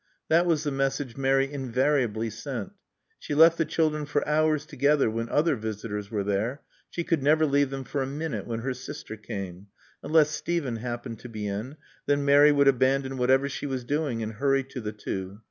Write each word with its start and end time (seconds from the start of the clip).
That 0.29 0.47
was 0.47 0.63
the 0.63 0.71
message 0.71 1.15
Mary 1.15 1.53
invariably 1.53 2.31
sent. 2.31 2.71
She 3.19 3.35
left 3.35 3.59
the 3.59 3.65
children 3.65 4.07
for 4.07 4.27
hours 4.27 4.65
together 4.65 5.11
when 5.11 5.29
other 5.29 5.55
visitors 5.55 6.09
were 6.09 6.23
there. 6.23 6.63
She 6.89 7.03
could 7.03 7.21
never 7.21 7.45
leave 7.45 7.69
them 7.69 7.83
for 7.83 8.01
a 8.01 8.07
minute 8.07 8.47
when 8.47 8.61
her 8.61 8.73
sister 8.73 9.15
came. 9.15 9.67
Unless 10.01 10.31
Steven 10.31 10.77
happened 10.77 11.19
to 11.19 11.29
be 11.29 11.45
in. 11.45 11.77
Then 12.07 12.25
Mary 12.25 12.51
would 12.51 12.67
abandon 12.67 13.17
whatever 13.17 13.47
she 13.47 13.67
was 13.67 13.83
doing 13.83 14.23
and 14.23 14.33
hurry 14.33 14.63
to 14.71 14.81
the 14.81 14.91
two. 14.91 15.39